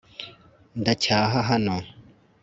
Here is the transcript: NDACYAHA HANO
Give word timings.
NDACYAHA 0.79 1.41
HANO 1.49 1.77